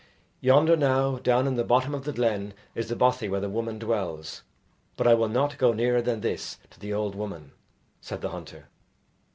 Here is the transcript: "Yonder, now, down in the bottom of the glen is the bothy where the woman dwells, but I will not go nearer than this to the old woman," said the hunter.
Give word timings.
"Yonder, 0.39 0.75
now, 0.75 1.17
down 1.19 1.45
in 1.45 1.53
the 1.57 1.63
bottom 1.63 1.93
of 1.93 2.05
the 2.05 2.11
glen 2.11 2.55
is 2.73 2.89
the 2.89 2.95
bothy 2.95 3.29
where 3.29 3.39
the 3.39 3.47
woman 3.51 3.77
dwells, 3.77 4.41
but 4.97 5.05
I 5.05 5.13
will 5.13 5.29
not 5.29 5.59
go 5.59 5.73
nearer 5.73 6.01
than 6.01 6.21
this 6.21 6.57
to 6.71 6.79
the 6.79 6.91
old 6.91 7.13
woman," 7.13 7.51
said 8.01 8.21
the 8.21 8.29
hunter. 8.29 8.69